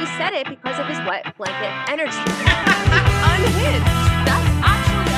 [0.00, 2.16] She said it because of his wet blanket energy.
[2.16, 3.84] unhinged.
[4.24, 5.12] That's actually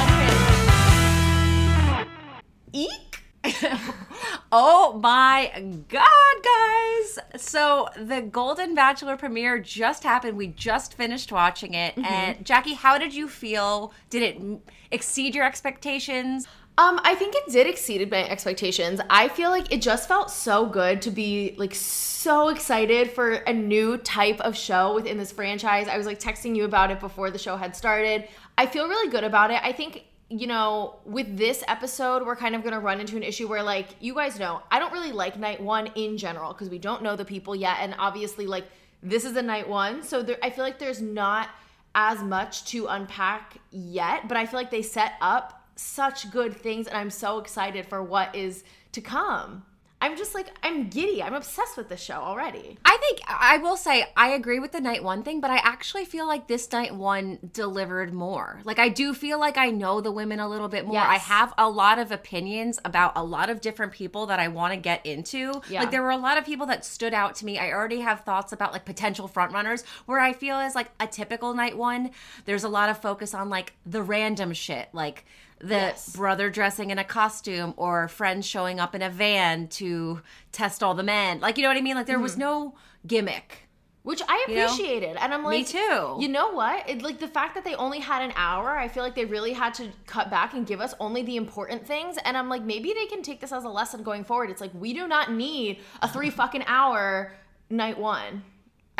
[1.93, 2.11] unhinged.
[2.72, 3.22] Eek.
[4.50, 5.53] oh my
[5.88, 6.04] god,
[6.42, 7.18] guys.
[7.40, 10.37] So the Golden Bachelor premiere just happened.
[10.37, 11.94] We just finished watching it.
[11.94, 12.04] Mm-hmm.
[12.04, 13.92] And Jackie, how did you feel?
[14.10, 14.40] Did it
[14.90, 16.48] exceed your expectations?
[16.79, 19.01] Um, I think it did exceeded my expectations.
[19.11, 23.52] I feel like it just felt so good to be like so excited for a
[23.52, 25.87] new type of show within this franchise.
[25.87, 28.27] I was like texting you about it before the show had started.
[28.57, 29.61] I feel really good about it.
[29.63, 33.23] I think you know, with this episode, we're kind of going to run into an
[33.23, 36.71] issue where, like, you guys know, I don't really like night one in general because
[36.71, 37.77] we don't know the people yet.
[37.80, 38.65] And obviously, like,
[39.02, 40.02] this is a night one.
[40.02, 41.51] So there, I feel like there's not
[41.95, 46.87] as much to unpack yet, but I feel like they set up such good things.
[46.87, 49.65] And I'm so excited for what is to come.
[50.03, 51.23] I'm just like, I'm giddy.
[51.23, 52.77] I'm obsessed with this show already.
[52.85, 56.07] I think I will say I agree with the night one thing, but I actually
[56.07, 58.61] feel like this night one delivered more.
[58.65, 60.99] Like I do feel like I know the women a little bit more.
[60.99, 64.74] I have a lot of opinions about a lot of different people that I want
[64.74, 65.62] to get into.
[65.68, 65.83] Yeah.
[65.83, 67.61] Like there were a lot of people that stood out to me.
[67.61, 71.55] I already have thoughts about like potential frontrunners where I feel as like a typical
[71.55, 72.11] night one,
[72.44, 75.24] there's a lot of focus on like the random shit, like
[75.62, 76.14] the Yes.
[76.14, 80.94] brother dressing in a costume or friends showing up in a van to test all
[80.94, 81.41] the men.
[81.41, 81.94] Like, you know what I mean?
[81.94, 82.41] Like, there was mm-hmm.
[82.41, 82.74] no
[83.06, 83.68] gimmick.
[84.02, 84.64] Which I You know?
[84.64, 85.16] appreciated.
[85.16, 86.16] And I'm like, Me too.
[86.18, 86.90] You know what?
[86.90, 89.52] It, like the fact that they only had an hour, I feel like they really
[89.52, 92.18] had to cut back and give us only the important things.
[92.24, 94.50] And I'm like, maybe they can take this as a lesson going forward.
[94.50, 97.33] It's like, we do not need a three fucking hour
[97.70, 98.42] night one.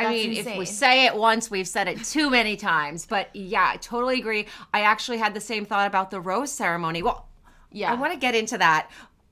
[0.03, 3.07] I That's mean, if we say it once, we've said it too many times.
[3.07, 4.47] But yeah, I totally agree.
[4.73, 7.03] I actually had the same thought about the rose ceremony.
[7.03, 7.29] Well,
[7.71, 7.93] Yeah.
[7.93, 8.91] I want to get into that.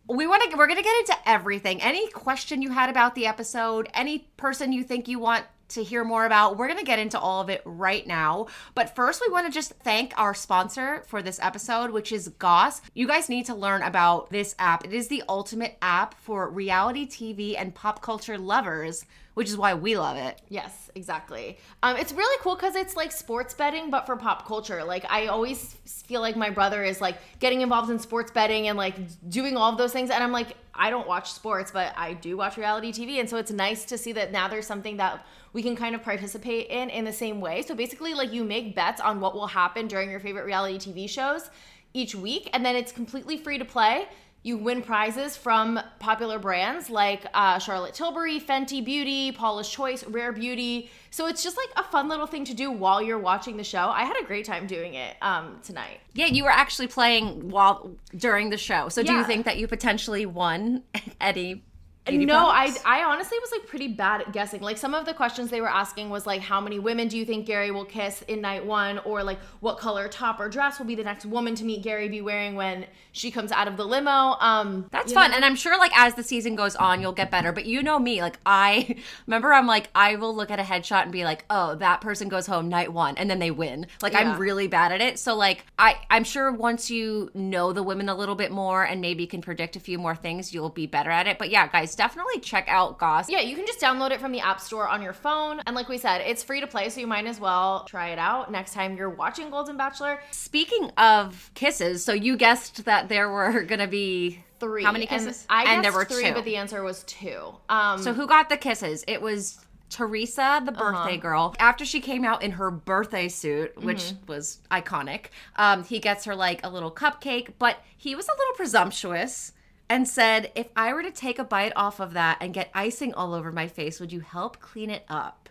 [0.09, 0.57] We want to.
[0.57, 1.81] We're going to get into everything.
[1.81, 6.05] Any question you had about the episode, any person you think you want to hear
[6.05, 8.47] more about, we're going to get into all of it right now.
[8.75, 12.81] But first, we want to just thank our sponsor for this episode, which is Goss.
[12.95, 14.85] You guys need to learn about this app.
[14.85, 19.05] It is the ultimate app for reality TV and pop culture lovers,
[19.35, 20.41] which is why we love it.
[20.49, 21.59] Yes, exactly.
[21.83, 24.85] Um, it's really cool because it's like sports betting, but for pop culture.
[24.85, 25.75] Like I always
[26.07, 28.97] feel like my brother is like getting involved in sports betting and like
[29.29, 32.37] doing all of those things, and I'm like, I don't watch sports, but I do
[32.37, 35.63] watch reality TV, and so it's nice to see that now there's something that we
[35.63, 37.63] can kind of participate in in the same way.
[37.63, 41.09] So basically, like you make bets on what will happen during your favorite reality TV
[41.09, 41.51] shows
[41.93, 44.07] each week, and then it's completely free to play.
[44.43, 50.33] You win prizes from popular brands like uh, Charlotte Tilbury, Fenty Beauty, Paula's Choice, Rare
[50.33, 50.91] Beauty.
[51.11, 53.89] So it's just like a fun little thing to do while you're watching the show.
[53.89, 56.01] I had a great time doing it um, tonight.
[56.15, 58.89] Yeah, you were actually playing while during the show.
[58.89, 60.85] So do you think that you potentially won
[61.21, 61.63] any?
[62.09, 62.83] No, I, products?
[62.85, 64.61] I honestly was like pretty bad at guessing.
[64.61, 67.25] Like some of the questions they were asking was like, how many women do you
[67.25, 68.99] think Gary will kiss in night one?
[69.01, 72.09] Or like, what color top or dress will be the next woman to meet Gary
[72.09, 74.11] be wearing when she comes out of the limo?
[74.11, 75.31] Um, That's fun.
[75.31, 75.37] know?
[75.37, 77.53] And I'm sure like as the season goes on, you'll get better.
[77.53, 78.97] But you know me, like I
[79.27, 82.29] remember I'm like, I will look at a headshot and be like, oh, that person
[82.29, 83.87] goes home night one and then they win.
[84.03, 84.21] Like Yeah.
[84.21, 85.19] I'm really bad at it.
[85.19, 89.01] So like I, I'm sure once you know the women a little bit more and
[89.01, 91.39] maybe can predict a few more things, you'll be better at it.
[91.39, 93.29] But yeah, guys, definitely check out Goss.
[93.31, 95.61] Yeah, you can just download it from the App Store on your phone.
[95.67, 98.19] And like we said, it's free to play, so you might as well try it
[98.19, 100.21] out next time you're watching Golden Bachelor.
[100.31, 104.85] Speaking of kisses, so you guessed that there were gonna be Three.
[104.85, 105.47] How many And kisses?
[105.49, 106.35] I guessed and there were three, two.
[106.35, 107.55] but the answer was two.
[107.71, 109.03] Um, So who got the kisses?
[109.09, 109.59] It was
[109.89, 111.55] Theresa, the birthday girl.
[111.59, 116.37] After she came out in her birthday suit, which was iconic, um, he gets her
[116.37, 119.53] like a little cupcake, but he was a little presumptuous
[119.91, 123.13] and said, "If I were to take a bite off of that and get icing
[123.13, 125.49] all over my face, would you help clean it up?"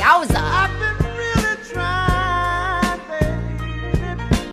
[0.00, 0.70] Yowza!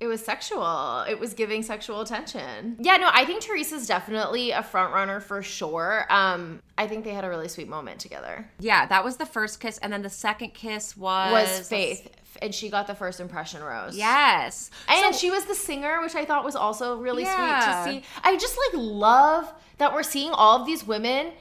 [0.02, 1.02] It was sexual.
[1.08, 2.78] It was giving sexual attention.
[2.80, 6.06] Yeah, no, I think Theresa's definitely a front runner for sure.
[6.10, 8.50] Um, I think they had a really sweet moment together.
[8.60, 12.10] Yeah, that was the first kiss, and then the second kiss was Was Faith,
[12.42, 13.96] and she got the first impression rose.
[13.98, 17.84] Yes, And So- she was the singer, which I thought was also really Yeah.
[17.84, 18.08] sweet to see.
[18.24, 21.34] I just like love that we're seeing all of these women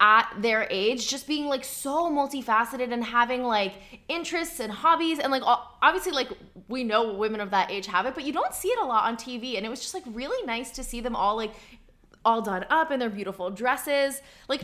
[0.00, 3.74] at their age just being like so multifaceted and having like
[4.08, 5.42] interests and hobbies and like
[5.80, 6.28] obviously like
[6.68, 9.04] we know women of that age have it but you don't see it a lot
[9.04, 11.54] on TV and it was just like really nice to see them all like
[12.24, 14.62] all done up in their beautiful dresses like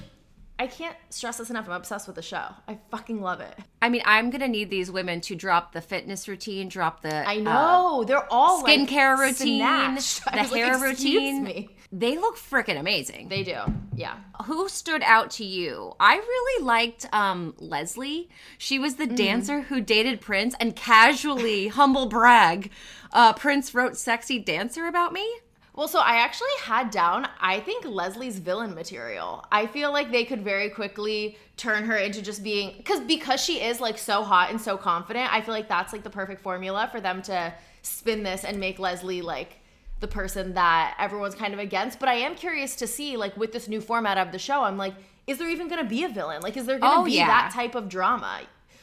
[0.60, 3.88] I can't stress this enough I'm obsessed with the show I fucking love it I
[3.88, 7.40] mean, I'm gonna need these women to drop the fitness routine, drop the I uh,
[7.40, 10.24] know they're all like, skincare routine, snatched.
[10.24, 11.42] The was like, hair routine.
[11.42, 13.28] me." They look freaking amazing.
[13.28, 13.56] They do.
[13.96, 14.16] Yeah.
[14.44, 15.94] Who stood out to you?
[15.98, 18.28] I really liked um, Leslie.
[18.58, 22.70] She was the dancer who dated Prince and casually, humble brag,
[23.12, 25.28] uh, Prince wrote sexy dancer about me.
[25.74, 29.44] Well, so I actually had down, I think Leslie's villain material.
[29.52, 33.60] I feel like they could very quickly turn her into just being because because she
[33.62, 36.88] is like so hot and so confident, I feel like that's like the perfect formula
[36.90, 39.58] for them to spin this and make Leslie like
[40.00, 42.00] the person that everyone's kind of against.
[42.00, 44.78] But I am curious to see, like, with this new format of the show, I'm
[44.78, 44.94] like,
[45.26, 46.40] is there even gonna be a villain?
[46.42, 47.26] Like, is there gonna Oh, be yeah.
[47.26, 48.40] that type of drama?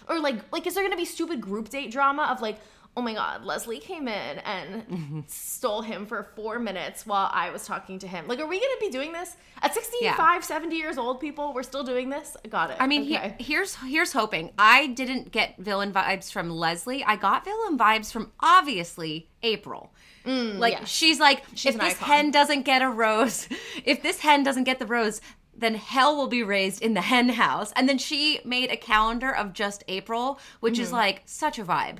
[0.07, 2.59] Or like like is there gonna be stupid group date drama of like
[2.97, 7.65] oh my god leslie came in and stole him for four minutes while i was
[7.65, 11.19] talking to him like are we gonna be doing this at 65 70 years old
[11.19, 14.51] people we're still doing this got it I mean, he- here's here's hoping.
[14.57, 17.03] I didn't get villain vibes from Leslie.
[17.03, 19.93] I got villain vibes from obviously April.
[20.25, 20.89] Mm, like yes.
[20.89, 22.07] she's like, She's if this icon.
[22.07, 23.47] hen doesn't get a rose,
[23.85, 25.21] if this hen doesn't get the rose,
[25.55, 27.71] then hell will be raised in the hen house.
[27.75, 30.97] And then she made a calendar of just April, which is mm-hmm.
[30.97, 31.99] like such a vibe.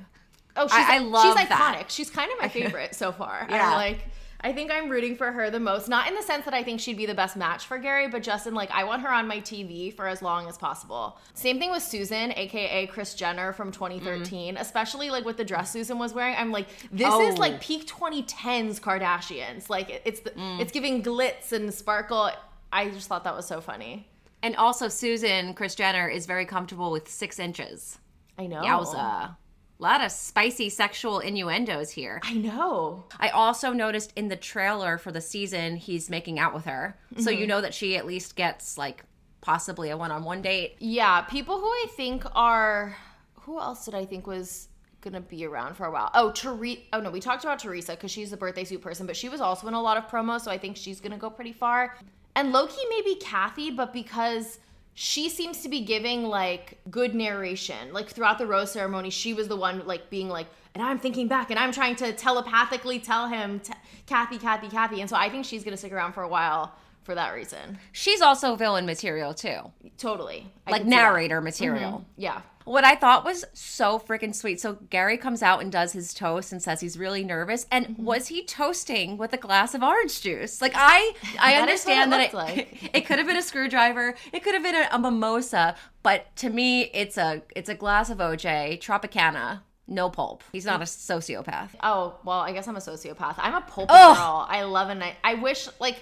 [0.58, 1.92] Oh she's, I- I love she's iconic that.
[1.92, 3.68] she's kind of my favorite so far Yeah.
[3.68, 4.04] i'm like
[4.40, 5.88] I think I'm rooting for her the most.
[5.88, 8.22] Not in the sense that I think she'd be the best match for Gary, but
[8.22, 11.18] just in like I want her on my TV for as long as possible.
[11.34, 14.60] Same thing with Susan, aka Kris Jenner from 2013, mm-hmm.
[14.60, 16.36] especially like with the dress Susan was wearing.
[16.36, 17.26] I'm like, this Oh.
[17.26, 17.58] is like oh.
[17.60, 19.68] peak 2010s Kardashians.
[19.68, 20.60] Like it's the, mm.
[20.60, 22.30] it's giving glitz and sparkle.
[22.72, 24.08] I just thought that was so funny.
[24.44, 27.98] And also, Susan Kris Jenner is very comfortable with six inches.
[28.38, 28.62] I know.
[28.62, 29.34] Yowza.
[29.78, 32.20] A lot of spicy sexual innuendos here.
[32.24, 33.04] I know.
[33.20, 36.98] I also noticed in the trailer for the season he's making out with her.
[37.18, 37.40] So Mm-hmm.
[37.40, 39.04] you know that she at least gets like
[39.40, 40.74] possibly a one-on-one date.
[40.80, 42.96] Yeah, people who I think are
[43.42, 44.68] who else did I think was
[45.00, 46.10] gonna be around for a while?
[46.12, 46.80] Oh, Theresa.
[46.92, 49.40] Oh no, we talked about Theresa because she's the birthday suit person, but she was
[49.40, 51.96] also in a lot of promos, so I think she's gonna go pretty far.
[52.34, 54.58] And Loki maybe Kathy, but because
[55.00, 57.92] she seems to be giving like good narration.
[57.92, 61.28] Like throughout the rose ceremony, she was the one like being like, and I'm thinking
[61.28, 63.60] back and I'm trying to telepathically tell him,
[64.06, 65.00] Kathy, Kathy, Kathy.
[65.00, 66.74] And so I think she's gonna stick around for a while
[67.08, 67.78] for that reason.
[67.92, 69.72] She's also villain material too.
[69.96, 70.52] Totally.
[70.66, 71.02] I Like can see that.
[71.02, 72.04] narrator material.
[72.18, 72.42] Yeah.
[72.66, 74.60] What I thought was so freaking sweet.
[74.60, 77.64] So Gary comes out and does his toast and says he's really nervous.
[77.72, 78.04] And Mm-hmm.
[78.04, 80.60] was he toasting with a glass of orange juice?
[80.60, 82.90] Like I, I That understand that it, like.
[82.94, 84.14] it could have been a screwdriver.
[84.34, 85.76] It could have been a, a mimosa.
[86.02, 90.44] But to me, it's a it's a glass of OJ Tropicana, no pulp.
[90.52, 91.70] He's not a sociopath.
[91.82, 93.36] Oh, well, I guess I'm a sociopath.
[93.38, 94.46] I'm a pulp girl.
[94.46, 95.14] I love a night.
[95.24, 95.96] I wish, like,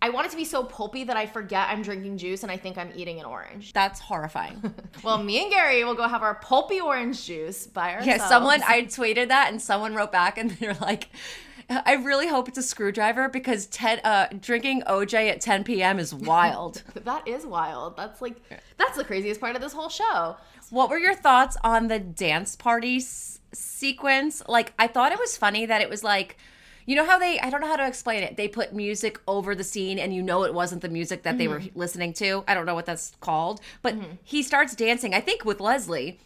[0.00, 2.56] I want it to be so pulpy that I forget I'm drinking juice and I
[2.56, 3.72] think I'm eating an orange.
[3.72, 4.74] That's horrifying.
[5.04, 8.06] Well, me and Gary will go have our pulpy orange juice by ourselves.
[8.06, 11.08] Yeah, someone I tweeted that and someone wrote back and they're like,
[11.70, 15.98] I really hope it's a screwdriver because 10, uh, drinking OJ at 10 p.m.
[15.98, 16.82] is wild.
[16.94, 17.96] That is wild.
[17.96, 18.36] That's like,
[18.76, 20.36] that's the craziest part of this whole show.
[20.70, 24.42] what were your thoughts on the dance party s- sequence?
[24.48, 26.38] Like, I thought it was funny that it was like,
[26.88, 28.38] you know how they, I don't know how to explain it.
[28.38, 31.46] They put music over the scene and you know it wasn't the music that they
[31.46, 31.78] were mm-hmm.
[31.78, 32.44] listening to.
[32.48, 34.12] I don't know what that's called, but mm-hmm.
[34.24, 36.18] he starts dancing, I think with Leslie.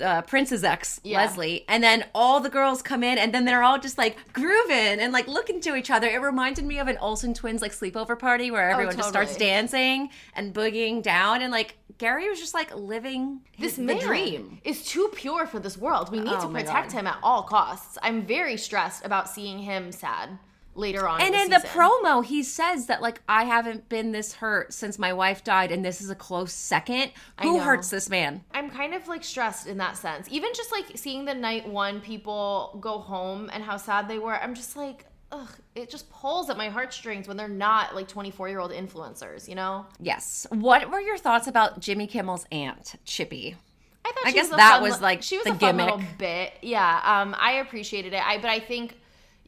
[0.00, 1.18] Uh, Prince's ex, Yeah.
[1.18, 4.98] Leslie, and then all the girls come in, and then they're all just like grooving
[5.00, 6.08] and like looking to each other.
[6.08, 10.08] It reminded me of an Olsen twins like sleepover party where everyone just starts dancing
[10.34, 14.58] and boogieing down, and like Gary was just like living This man dream.
[14.64, 16.10] is too pure for this world.
[16.10, 17.98] We need Oh to protect him at all costs.
[18.02, 20.38] I'm very stressed about seeing him sad
[20.74, 21.20] later on.
[21.20, 24.98] And in in the, promo, he says that like I haven't been this hurt since
[24.98, 27.12] my wife died, and this is a close second.
[27.42, 28.44] Who hurts this man?
[28.52, 30.28] I'm kind of like stressed in that sense.
[30.30, 34.34] Even just like seeing the night one people go home and how sad they were,
[34.34, 38.48] I'm just like, ugh, it just pulls at my heartstrings when they're not like 24
[38.48, 39.86] year old influencers, you know?
[39.98, 40.46] Yes.
[40.50, 43.56] What were your thoughts about Jimmy Kimmel's aunt, Chippy?
[44.04, 45.54] I thought I she guess was a that fun was, like, she was the a
[45.56, 46.18] fun little gimmick.
[46.18, 46.52] bit.
[46.62, 48.26] Yeah, um, I appreciated it.
[48.26, 48.96] I but I think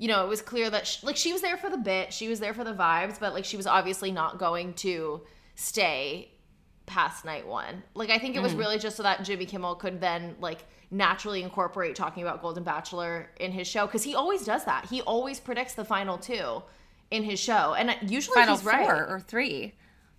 [0.03, 2.27] you know it was clear that sh like she was there for the bit, she
[2.29, 5.21] was there for the vibes, but like she was obviously not going to
[5.55, 6.29] stay
[6.87, 7.85] past night one.
[7.95, 8.43] Like I think it Mm.
[8.43, 12.65] was really just so that Jimmy Kimmel could then like naturally incorporate talking about Golden
[12.65, 14.87] Bachelor in his show because he always does that.
[14.91, 16.63] He always predicts the final two
[17.13, 18.91] in his show, and usually Final he's four right.
[19.13, 19.75] or three?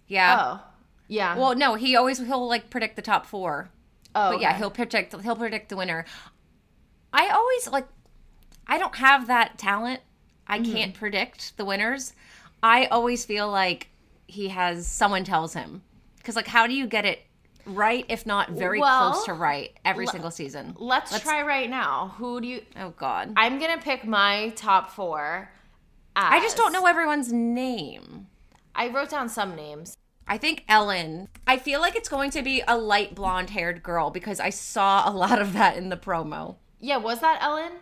[0.08, 0.38] Yeah.
[0.40, 0.64] Oh,
[1.10, 1.38] yeah.
[1.38, 3.70] Well, no, he always he'll like predict the top four.
[4.16, 4.58] oh, But yeah, okay.
[4.60, 6.06] he'll predict he'll predict the winner.
[7.12, 7.88] I always like
[8.68, 10.02] I don't have that talent.
[10.48, 10.72] I Mm-hmm.
[10.74, 12.14] can't predict the winners.
[12.62, 13.90] I always feel like
[14.28, 15.82] he has someone tells him.
[16.24, 17.24] Cuz like how do you get it
[17.66, 20.76] right if not very Well, close to right every single season?
[20.78, 22.14] Let's, try right now.
[22.18, 22.62] Who do you?
[22.78, 23.34] Oh god.
[23.38, 25.50] I'm gonna pick my top four.
[26.16, 28.28] I just don't know everyone's name.
[28.76, 29.98] I wrote down some names.
[30.28, 31.28] I think Ellen.
[31.48, 35.10] I feel like it's going to be a light blonde haired girl because I saw
[35.10, 36.56] a lot of that in the promo.
[36.80, 37.74] Yeah, was that Ellen?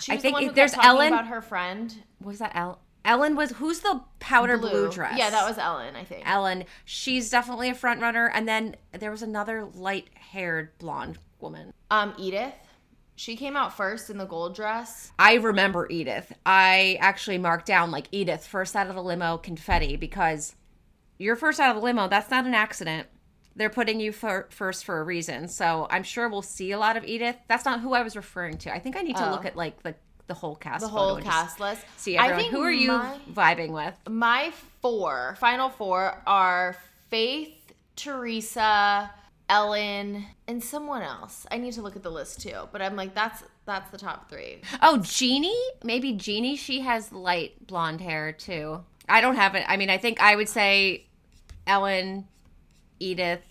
[0.00, 1.94] She I think the there's Ellen- about her friend.
[2.22, 3.36] Was that El- Ellen?
[3.36, 5.18] Was who's the powder blue, dress?
[5.18, 6.28] Yeah, that was Ellen, I think.
[6.28, 6.64] Ellen.
[6.84, 8.28] She's definitely a front runner.
[8.28, 11.72] And then there was another light haired blonde woman.
[11.90, 12.54] Um, Edith.
[13.18, 15.10] She came out first in the gold dress.
[15.18, 16.34] I remember Edith.
[16.44, 20.54] I actually marked down like Edith first out of the limo confetti because
[21.16, 22.08] you're first out of the limo.
[22.08, 23.06] That's not an accident.
[23.56, 25.48] They're putting you for, first for a reason.
[25.48, 27.36] So I'm sure we'll see a lot of Edith.
[27.48, 28.72] That's not who I was referring to.
[28.72, 29.30] I think I need to Oh.
[29.32, 29.94] look at like the
[30.28, 30.80] the whole cast.
[30.82, 31.84] The whole cast list.
[31.96, 33.94] See I think Who are you my- vibing with?
[34.08, 36.76] My four, final four, are
[37.10, 39.10] Faith, Theresa,
[39.48, 41.46] Ellen, and someone else.
[41.52, 44.28] I need to look at the list too, but I'm like, that's that's the top
[44.28, 44.62] three.
[44.82, 45.56] Oh, Jeannie?
[45.84, 46.56] Maybe Jeannie.
[46.56, 48.84] She has light blonde hair too.
[49.08, 49.64] I don't have it.
[49.68, 51.06] I mean, I think I would say
[51.68, 52.26] Ellen,
[53.00, 53.42] Edith,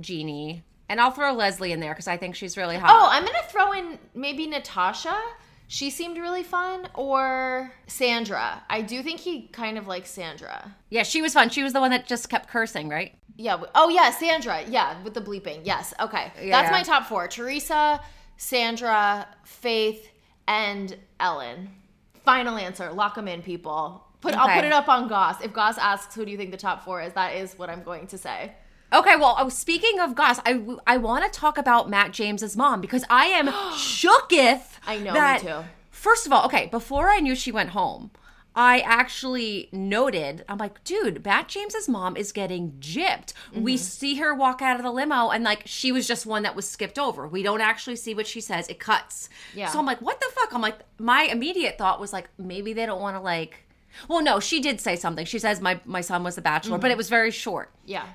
[0.00, 2.90] Jeannie, and I'll throw Leslie in there because I think she's really hot.
[2.92, 5.16] Oh, I'm gonna throw in maybe Natasha.
[5.68, 8.62] She seemed really fun, or Sandra.
[8.70, 10.72] I do think he kind of likes Sandra.
[10.90, 11.50] yeah, she was fun.
[11.50, 13.14] She was the one that just kept cursing, right?
[13.36, 13.60] Yeah.
[13.74, 14.62] Oh yeah, Sandra.
[14.68, 15.62] Yeah, with the bleeping.
[15.64, 15.92] Yes.
[16.00, 16.32] Okay.
[16.40, 16.62] Yeah.
[16.62, 18.00] That's my top four: Theresa,
[18.36, 20.08] Sandra, Faith,
[20.46, 21.68] and Ellen.
[22.24, 22.92] Final answer.
[22.92, 24.04] Lock them in, people.
[24.20, 24.34] Put.
[24.34, 25.40] I'll put it up on Goss.
[25.42, 27.82] If Goss asks, "Who do you think the top four is?" That is what I'm
[27.82, 28.52] going to say.
[28.92, 32.80] Okay, well, oh, speaking of Goss, I, I want to talk about Matt James's mom
[32.80, 34.78] because I am shooketh.
[34.86, 35.64] I know, me too.
[35.90, 38.10] First of all, okay, before I knew she went home,
[38.54, 43.32] I actually noted, I'm like, dude, Matt James's mom is getting gypped.
[43.52, 43.82] We Mm-hmm.
[43.82, 46.66] see her walk out of the limo and like she was just one that was
[46.68, 47.26] skipped over.
[47.26, 48.68] We don't actually see what she says.
[48.68, 49.28] It cuts.
[49.54, 49.68] Yeah.
[49.68, 50.54] So I'm like, what the fuck?
[50.54, 53.64] I'm like, my immediate thought was like, maybe they don't want to like.
[54.08, 55.26] Well, no, she did say something.
[55.26, 56.82] She says my my son was a bachelor, Mm-hmm.
[56.82, 58.06] but it was very short Yeah.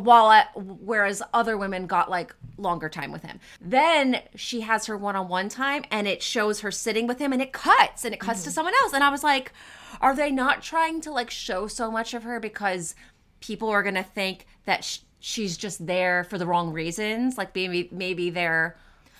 [0.00, 3.40] While at, whereas other women got like longer time with him.
[3.60, 7.52] Then she has her one-on-one time and it shows her sitting with him and it
[7.52, 8.54] cuts and it cuts to mm-hmm.
[8.54, 9.52] someone else and I was like
[10.00, 12.94] are they not trying to like show so much of her because
[13.40, 17.54] people are going to think that sh- she's just there for the wrong reasons like
[17.54, 18.76] maybe maybe they're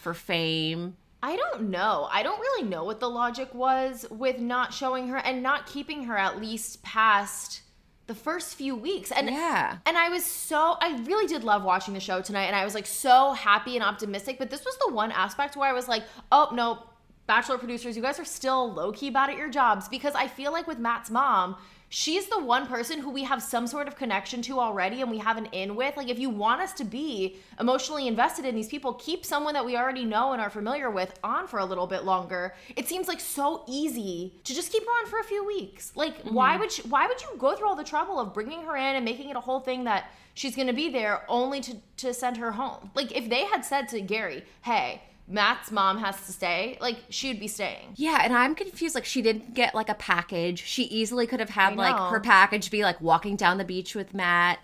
[0.06, 0.97] for fame.
[1.21, 2.06] I don't know.
[2.12, 6.04] I don't really know what the logic was with not showing her and not keeping
[6.04, 7.62] her at least past
[8.06, 9.10] the first few weeks.
[9.10, 9.78] And Yeah.
[9.84, 12.75] and I was so I really did love watching the show tonight and I was
[12.75, 16.04] like so happy and optimistic, but this was the one aspect where I was like,
[16.30, 16.84] "Oh, no,
[17.26, 20.52] Bachelor producers, you guys are still low key bad at your jobs because I feel
[20.52, 21.56] like with Matt's mom,
[21.88, 25.19] she's the one person who we have some sort of connection to already and we
[25.19, 25.97] have an in with.
[25.97, 29.64] Like, if you want us to be emotionally invested in these people, keep someone that
[29.64, 32.55] we already know and are familiar with on for a little bit longer.
[32.75, 35.93] It seems like so easy to just keep her on for a few weeks.
[35.95, 36.35] Like, mm-hmm.
[36.35, 38.97] why would you, why would you go through all the trouble of bringing her in
[38.97, 42.12] and making it a whole thing that she's going to be there only to to
[42.12, 42.90] send her home?
[42.95, 47.28] Like, if they had said to Gary, "Hey," Matt's mom has to stay, like she
[47.28, 47.95] would be staying.
[47.97, 48.95] Yeah, and I'm confused.
[48.95, 50.62] Like, she didn't get like a package.
[50.64, 54.14] She easily could have had like her package be like walking down the beach with
[54.14, 54.61] Matt.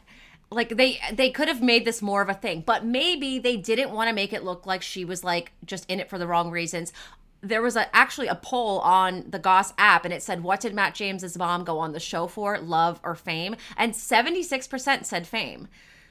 [0.51, 3.91] Like they they could have made this more of a thing, but maybe they didn't
[3.91, 6.51] want to make it look like she was like just in it for the wrong
[6.51, 6.93] reasons.
[7.41, 10.75] There was a, actually a poll on the Goss app, and it said, "What did
[10.75, 12.57] Matt James's mom go on the show for?
[12.59, 15.67] Love or fame?" And seventy six percent said fame.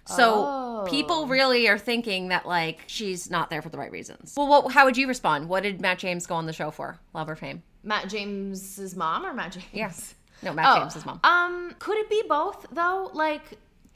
[0.06, 0.86] So Oh.
[0.90, 4.34] people really are thinking that like she's not there for the right reasons.
[4.36, 5.48] Well, what, how would you respond?
[5.50, 7.00] What did Matt James go on the show for?
[7.14, 7.62] Love or fame?
[7.84, 9.66] Matt James's mom or Matt James?
[9.72, 10.16] Yes.
[10.44, 11.20] No, Matt Oh, James's mom.
[11.24, 13.12] Um, could it be both though?
[13.14, 13.42] Like,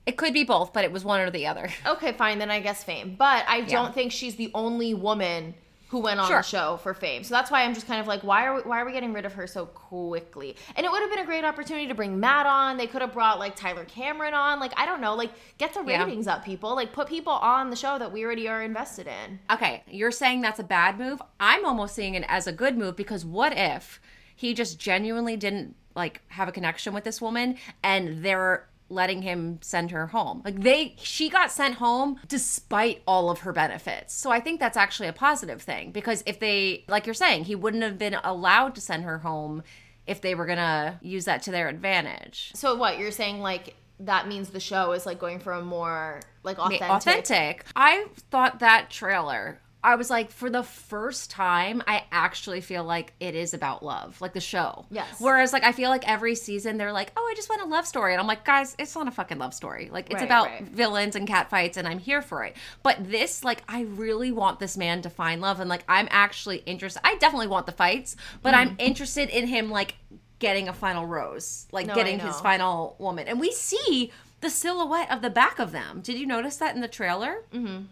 [0.05, 1.69] It could be both, but it was one or the other.
[1.87, 3.15] okay, fine, then I guess fame.
[3.17, 5.55] But I don't think she's the only woman
[5.89, 6.37] who went on Sure.
[6.37, 7.23] the show for fame.
[7.23, 9.13] So that's why I'm just kind of like, why are we, why are we getting
[9.13, 10.55] rid of her so quickly?
[10.75, 12.77] And it would have been a great opportunity to bring Matt on.
[12.77, 14.59] They could have brought like Tyler Cameron on.
[14.59, 16.03] Like, I don't know, like get the Yeah.
[16.03, 16.75] ratings up, people.
[16.75, 19.39] Like, put people on the show that we already are invested in.
[19.51, 21.21] Okay, you're saying that's a bad move.
[21.39, 23.99] I'm almost seeing it as a good move because what if
[24.35, 29.59] he just genuinely didn't like have a connection with this woman and they're letting him
[29.61, 30.41] send her home.
[30.43, 34.15] Like they she got sent home despite all of her benefits.
[34.15, 37.53] So I think that's actually a positive thing because if they like you're saying, he
[37.53, 39.61] wouldn't have been allowed to send her home
[40.07, 42.51] if they were going to use that to their advantage.
[42.55, 46.21] So what you're saying, like that means the show is like going for a more
[46.43, 46.89] like authentic.
[46.89, 47.65] authentic.
[47.75, 49.59] I thought that trailer.
[49.85, 54.19] I was like, for the first time, I actually feel like it is about love,
[54.19, 54.85] like the show.
[54.89, 55.17] Yes.
[55.19, 57.85] Whereas, like, I feel like every season they're like, oh, I just want a love
[57.85, 58.13] story.
[58.13, 59.89] And I'm like, guys, it's not a fucking love story.
[59.91, 60.63] Like, it's Right, about right.
[60.63, 62.55] villains and cat fights, and I'm here for it.
[62.81, 65.59] But this, like, I really want this man to find love.
[65.59, 67.01] And, like, I'm actually interested.
[67.05, 68.57] I definitely want the fights, but Mm.
[68.57, 69.95] I'm interested in him, like,
[70.39, 73.27] getting a final rose, like, No, getting his final woman.
[73.27, 74.11] And we see
[74.41, 76.01] the silhouette of the back of them.
[76.01, 77.43] Did you notice that in the trailer?
[77.53, 77.83] Mm-hmm.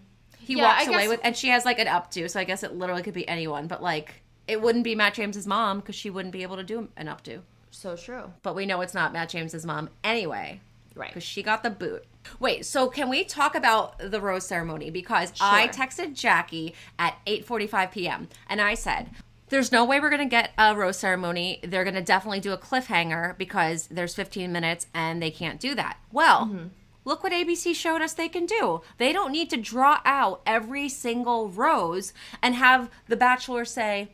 [0.43, 2.73] He Yeah, walks away with, and she has like an updo, so I guess it
[2.73, 6.33] literally could be anyone, but like it wouldn't be Matt James's mom because she wouldn't
[6.33, 7.41] be able to do an updo.
[7.71, 8.33] So true.
[8.43, 10.59] But we know it's not Matt James's mom anyway.
[10.95, 11.09] Right.
[11.09, 12.05] Because she got the boot.
[12.39, 14.91] Wait, so can we talk about the rose ceremony?
[14.91, 18.27] Because I texted Jackie at 8:45 p.m.
[18.47, 19.09] and I said,
[19.50, 21.59] "There's no way we're gonna get a rose ceremony.
[21.63, 25.97] They're gonna definitely do a cliffhanger because there's 15 minutes and they can't do that."
[26.12, 26.45] Well.
[26.45, 26.67] Mm-hmm.
[27.05, 28.81] Look what ABC showed us they can do.
[28.98, 34.10] They don't need to draw out every single rose and have the bachelor say,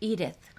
[0.00, 0.50] Edith,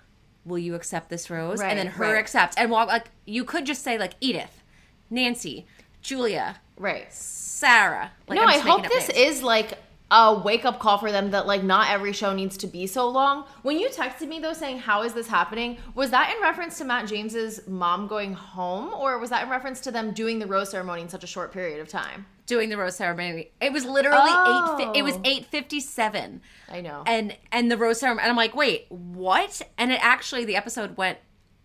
[0.44, 1.62] will you accept this rose?
[1.62, 2.20] and then her right.
[2.20, 4.62] accepts and walk like you could just say like Edith,
[5.10, 5.66] Nancy,
[6.02, 7.12] Julia, Right.
[7.14, 8.12] Sarah.
[8.28, 9.38] Like, no, I hope this names.
[9.38, 9.78] is like
[10.12, 13.08] a wake up call for them that like not every show needs to be so
[13.08, 13.46] long.
[13.62, 16.86] When you texted me though saying how is this happening, was that in reference to
[16.86, 20.72] Matt James's mom going home or was that in reference to them doing the rose
[20.72, 22.26] ceremony in such a short period of time?
[22.46, 23.52] doing the rose ceremony.
[23.62, 24.92] It was literally Oh.
[24.96, 24.98] eight.
[24.98, 26.42] It was eight fifty seven.
[26.68, 27.04] I know.
[27.06, 28.24] And and the rose ceremony.
[28.24, 29.62] And I'm like, wait, what?
[29.78, 31.20] And it actually the episode went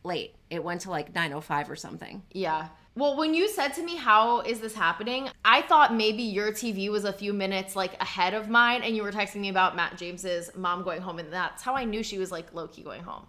[0.04, 0.34] late.
[0.50, 2.22] It went to like nine oh five or something.
[2.32, 2.68] Yeah.
[2.96, 5.28] Well, when you said to me, How is this happening?
[5.44, 9.02] I thought maybe your TV was a few minutes like ahead of mine and you
[9.02, 12.18] were texting me about Matt James's mom going home, and that's how I knew she
[12.18, 13.26] was like low key going home.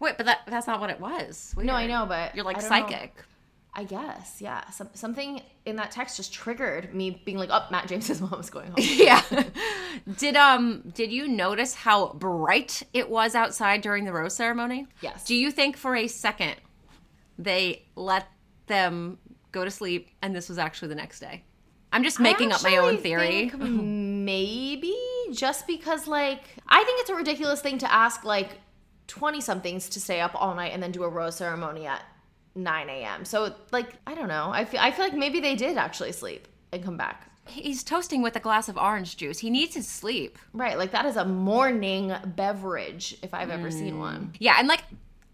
[0.00, 1.54] Wait, but that that's not what it was.
[1.56, 2.88] No, I know, but you're like I don't know.
[2.88, 3.24] psychic.
[3.72, 4.68] I guess, yeah.
[4.70, 8.50] Some, something in that text just triggered me being like, oh, Matt James's mom is
[8.50, 8.76] going home.
[8.78, 9.22] yeah.
[10.18, 14.86] did um did you notice how bright it was outside during the rose ceremony?
[15.00, 15.24] Yes.
[15.24, 16.56] Do you think for a second
[17.38, 18.26] they let
[18.70, 19.18] them
[19.52, 21.44] go to sleep and this was actually the next day?
[21.92, 23.50] I'm just making up my own theory.
[23.58, 24.96] maybe
[25.32, 28.50] just because, like, I think it's a ridiculous thing to ask, like,
[29.08, 32.02] 20 somethings to stay up all night and then do a rose ceremony at
[32.54, 33.24] 9 a.m.
[33.24, 34.50] So, like, I don't know.
[34.52, 37.26] I feel, I feel like maybe they did actually sleep and come back.
[37.48, 39.40] He's toasting with a glass of orange juice.
[39.40, 40.38] He needs his sleep.
[40.52, 40.78] Right.
[40.78, 43.98] Like, that is a morning beverage if I've ever seen Mm.
[43.98, 44.32] one.
[44.38, 44.84] Yeah, and like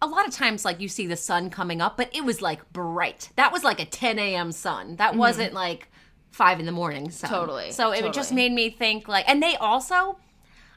[0.03, 2.73] a lot of times, like you see the sun coming up, but it was like
[2.73, 3.31] bright.
[3.37, 4.53] That was like a 10 a.m.
[4.53, 4.97] sun.
[4.97, 5.89] That wasn't like
[6.31, 7.31] five in the morning sun.
[7.31, 7.41] Mm-hmm.
[7.41, 10.19] Totally, So it just made me think like, and they also,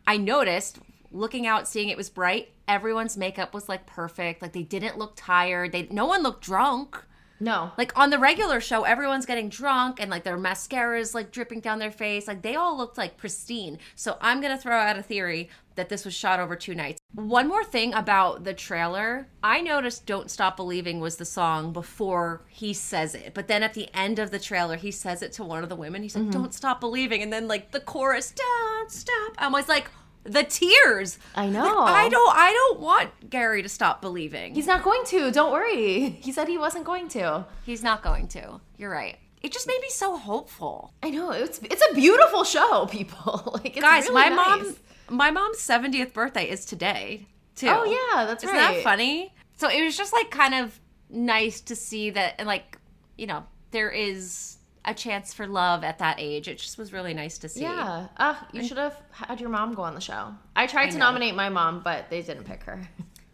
[0.08, 0.80] I noticed
[1.12, 2.54] looking out, seeing it was bright.
[2.68, 4.42] Everyone's makeup was like perfect.
[4.42, 5.72] Like they didn't look tired.
[5.72, 7.04] They no one looked drunk.
[7.40, 7.72] No.
[7.78, 11.62] Like on the regular show, everyone's getting drunk and like their mascara is like dripping
[11.62, 12.28] down their face.
[12.28, 13.80] Like they all looked like pristine.
[13.96, 17.00] So I'm gonna throw out a theory that this was shot over two nights.
[17.14, 22.42] One more thing about the trailer, I noticed "Don't Stop Believing" was the song before
[22.50, 25.44] he says it, but then at the end of the trailer, he says it to
[25.44, 26.04] one of the women.
[26.04, 26.32] He's like, Mm-hmm.
[26.32, 29.90] "Don't stop believing," and then like the chorus, "Don't stop." I was like.
[30.24, 31.18] The tears.
[31.36, 31.80] I Like, know.
[31.80, 32.36] I don't.
[32.36, 34.54] I don't want Gary to stop believing.
[34.54, 35.32] He's not going to.
[35.32, 36.10] Don't worry.
[36.22, 37.46] He said he wasn't going to.
[37.66, 38.60] He's not going to.
[38.78, 39.18] You're right.
[39.42, 40.94] It just made me so hopeful.
[41.02, 43.52] I know it's it's a beautiful show, people.
[43.64, 44.36] like it's Guys, really my nice.
[44.66, 44.76] mom
[45.18, 47.68] my mom's 70th birthday is today, too.
[47.70, 48.54] Oh yeah, that's right.
[48.56, 49.34] Isn't that funny?
[49.56, 50.80] So it was just like kind of
[51.10, 52.78] nice to see that and like,
[53.18, 54.58] you know, there is
[54.90, 56.48] a chance for love at that age.
[56.48, 57.62] It just was really nice to see.
[57.62, 58.08] Yeah.
[58.18, 60.34] Uh, you should have had your mom go on the show.
[60.56, 61.06] I tried to know.
[61.06, 62.88] nominate my mom, but they didn't pick her.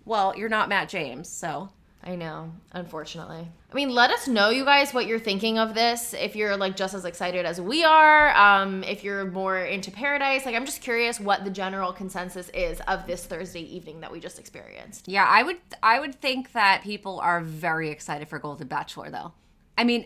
[0.03, 1.69] Well, you're not Matt James, so
[2.03, 3.47] I know, unfortunately.
[3.71, 6.13] I mean, let us know, you guys, what you're thinking of this.
[6.13, 10.45] If you're like just as excited as we are, um, if you're more into Paradise,
[10.45, 14.19] like I'm just curious what the general consensus is of this Thursday evening that we
[14.19, 15.07] just experienced.
[15.07, 19.33] yeah, I would I would think that people are very excited for Golden Bachelor though.
[19.77, 20.05] I mean,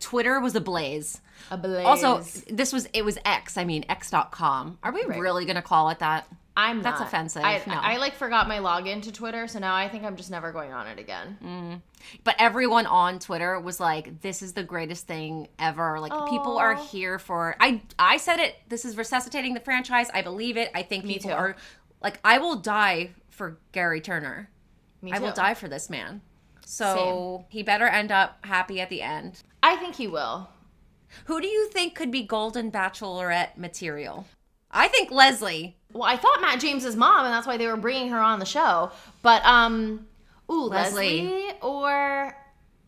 [0.00, 1.20] Twitter was ablaze.
[1.50, 1.84] Ablaze.
[1.84, 2.20] Also,
[2.52, 3.56] this was it was X.
[3.56, 4.78] I mean X.com.
[4.82, 6.26] Are we really gonna call it that?
[6.58, 7.08] I'm that's not.
[7.08, 7.44] offensive.
[7.44, 7.74] I, No.
[7.74, 10.72] I like forgot my login to Twitter, so now I think I'm just never going
[10.72, 11.36] on it again.
[11.44, 11.82] Mm.
[12.24, 16.74] But everyone on Twitter was like, "This is the greatest thing ever." Like people are
[16.74, 17.56] here for.
[17.60, 18.56] I I said it.
[18.68, 20.08] This is resuscitating the franchise.
[20.14, 20.70] I believe it.
[20.74, 21.36] I think people too.
[21.36, 21.56] are
[22.02, 24.48] like, I will die for Gary Turner.
[25.02, 25.16] Me too.
[25.16, 26.22] I will die for this man.
[26.64, 29.42] So he better end up happy at the end.
[29.66, 30.48] I think he will.
[31.24, 34.24] Who do you think could be Golden Bachelorette material?
[34.70, 35.76] I think Leslie.
[35.92, 38.46] Well, I thought Matt James's mom, and that's why they were bringing her on the
[38.46, 38.92] show.
[39.22, 40.06] But um,
[40.48, 41.22] ooh, Leslie.
[41.22, 42.36] Leslie, or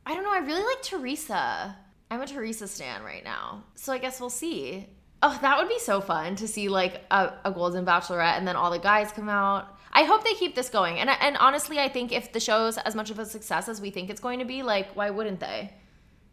[0.07, 0.31] I don't know.
[0.33, 1.77] I really like Theresa.
[2.13, 4.87] I'm a Theresa stan right now, so I guess we'll see.
[5.21, 8.55] Oh, that would be so fun to see like a, a Golden Bachelorette, and then
[8.55, 9.77] all the guys come out.
[9.91, 11.01] I hope they keep this going.
[11.01, 13.91] And and honestly, I think if the show's as much of a success as we
[13.91, 15.73] think it's going to be, like, why wouldn't they?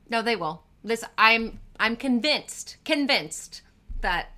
[0.09, 0.63] No, they will.
[0.83, 3.61] This I'm I'm convinced, convinced
[4.01, 4.31] that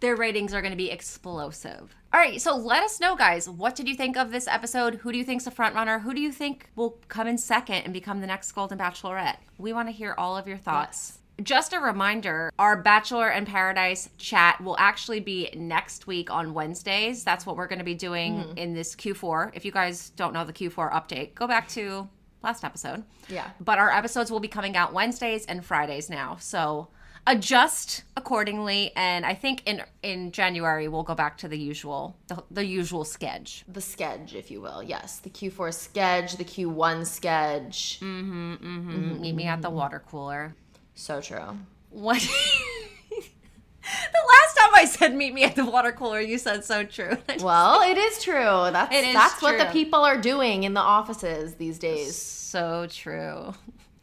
[0.00, 1.94] their ratings are going to be explosive.
[2.12, 3.48] All right, so let us know, guys.
[3.48, 4.96] What did you think of this episode?
[4.96, 5.98] Who do you think's a front runner?
[5.98, 9.36] Who do you think will come in second and become the next Golden Bachelorette?
[9.58, 11.18] We want to hear all of your thoughts.
[11.42, 17.24] Just a reminder, our Bachelor in Paradise chat will actually be next week on Wednesdays.
[17.24, 18.58] That's what we're going to be doing mm-hmm.
[18.58, 19.50] in this Q4.
[19.52, 22.08] If you guys don't know the Q4 update, go back to
[22.46, 23.04] last episode.
[23.28, 23.50] Yeah.
[23.60, 26.36] But our episodes will be coming out Wednesdays and Fridays now.
[26.40, 26.88] So
[27.26, 32.42] adjust accordingly and I think in in January we'll go back to the usual the,
[32.52, 33.64] the usual sketch.
[33.66, 34.80] The sketch, if you will.
[34.82, 35.18] Yes.
[35.18, 37.98] The Q4 sketch, the Q1 sketch.
[38.00, 40.54] Mm, Meet me at the water cooler.
[40.94, 41.58] So true.
[41.90, 42.22] What
[43.86, 47.16] last time I said meet me at the water cooler, you said so true.
[47.40, 48.70] Well, it is true.
[48.72, 52.16] That's is that's what the people are doing in the offices these days.
[52.16, 53.54] so true.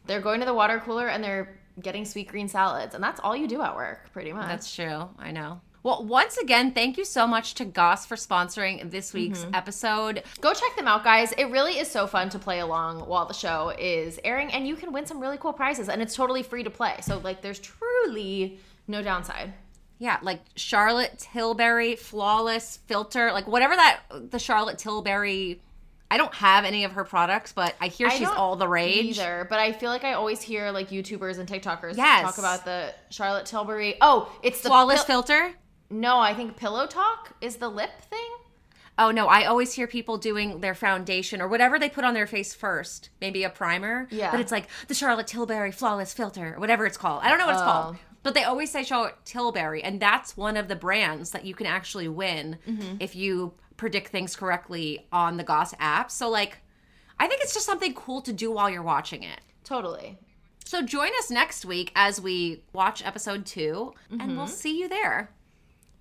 [0.06, 3.36] They're going to the water cooler and they're getting sweet green salads, and that's all
[3.36, 4.46] you do at work, pretty much.
[4.46, 5.08] That's true.
[5.18, 5.60] I know.
[5.82, 9.54] Well, once again, thank you so much to Goss for sponsoring this week's mm-hmm.
[9.54, 10.22] episode.
[10.40, 11.32] Go check them out, guys.
[11.32, 14.76] It really is so fun to play along while the show is airing, and you
[14.76, 16.96] can win some really cool prizes, and it's totally free to play.
[17.02, 19.52] So, like, there's truly no downside.
[19.98, 25.60] Yeah, like Charlotte Tilbury flawless filter, like whatever that the Charlotte Tilbury.
[26.10, 29.18] I don't have any of her products, but I hear I she's all the rage.
[29.18, 32.22] Either, but I feel like I always hear like YouTubers and TikTokers Yes.
[32.22, 33.96] talk about the Charlotte Tilbury.
[34.00, 35.54] Oh, it's the Flawless pil- filter.
[35.90, 38.20] no, I think Pillow Talk is the lip thing.
[38.98, 42.26] Oh no, I always hear people doing their foundation or whatever they put on their
[42.28, 44.06] face first, maybe a primer.
[44.10, 44.30] Yeah.
[44.30, 47.22] But it's like the Charlotte Tilbury flawless filter or whatever it's called.
[47.24, 47.64] I don't know what it's Oh.
[47.64, 47.96] called.
[48.22, 51.66] But they always say Charlotte Tilbury, and that's one of the brands that you can
[51.66, 52.96] actually win Mm-hmm.
[53.00, 56.10] if you predict things correctly on the Goss app.
[56.10, 56.58] So like
[57.18, 59.40] I think it's just something cool to do while you're watching it.
[59.64, 60.18] Totally.
[60.64, 64.36] So join us next week as we watch episode 2 and Mm-hmm.
[64.36, 65.30] we'll see you there.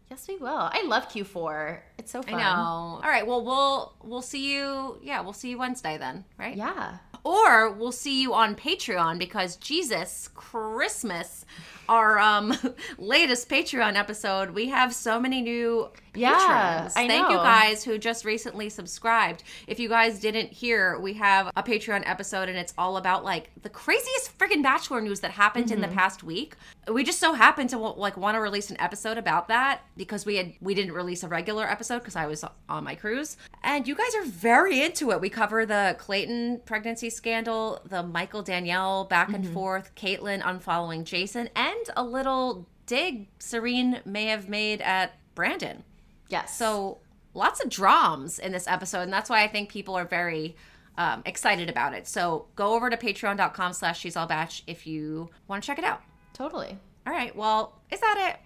[0.09, 0.69] Yes, we will.
[0.71, 1.79] I love Q4.
[1.97, 2.35] It's so fun.
[2.35, 2.59] I know.
[2.59, 6.55] All right, well we'll we'll see you yeah, we'll see you Wednesday then, right?
[6.55, 6.97] Yeah.
[7.23, 11.45] Or we'll see you on Patreon because Jesus Christmas,
[11.87, 12.53] our um
[12.97, 16.43] latest Patreon episode, we have so many new patrons.
[16.43, 16.89] Yeah.
[16.95, 19.43] I Thank you guys who just recently subscribed.
[19.67, 23.49] If you guys didn't hear, we have a Patreon episode and it's all about like
[23.63, 25.95] the craziest freaking bachelor news that happened in the Mm-hmm.
[25.97, 26.55] past week.
[26.91, 30.35] We just so happened to like want to release an episode about that because we
[30.35, 33.37] had we didn't release a regular episode because I was on my cruise.
[33.63, 35.21] And you guys are very into it.
[35.21, 39.53] We cover the Clayton pregnancy scandal, the Michael Danielle back and Mm-hmm.
[39.53, 45.83] forth, Kaitlyn unfollowing Jason, and a little dig Serene may have made at Brandon.
[46.29, 46.57] Yes.
[46.57, 46.99] So
[47.33, 50.55] lots of drams in this episode, and that's why I think people are very
[50.97, 52.07] um, excited about it.
[52.07, 55.85] So go over to patreon.com slash she's all batch if you want to check it
[55.85, 56.01] out.
[56.33, 56.77] totally.
[57.07, 58.39] All right, well, is that it?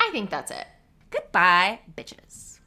[0.00, 0.66] I think that's it.
[1.10, 2.58] Goodbye, bitches.